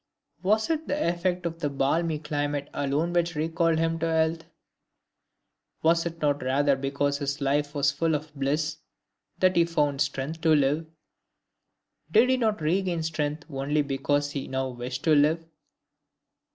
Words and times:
Was 0.41 0.71
it 0.71 0.87
the 0.87 1.09
effect 1.09 1.45
of 1.45 1.59
the 1.59 1.69
balmy 1.69 2.17
climate 2.17 2.69
alone 2.73 3.13
which 3.13 3.35
recalled 3.35 3.77
him 3.77 3.99
to 3.99 4.07
health? 4.07 4.45
Was 5.83 6.07
it 6.07 6.19
not 6.19 6.41
rather 6.41 6.75
because 6.75 7.19
his 7.19 7.39
life 7.39 7.75
was 7.75 7.91
full 7.91 8.15
of 8.15 8.33
bliss 8.33 8.77
that 9.37 9.55
he 9.55 9.63
found 9.63 10.01
strength 10.01 10.41
to 10.41 10.55
live? 10.55 10.87
Did 12.11 12.31
he 12.31 12.37
not 12.37 12.61
regain 12.61 13.03
strength 13.03 13.45
only 13.47 13.83
because 13.83 14.31
he 14.31 14.47
now 14.47 14.69
wished 14.69 15.03
to 15.03 15.13
live? 15.13 15.45